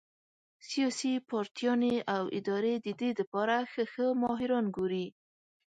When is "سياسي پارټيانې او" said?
0.69-2.23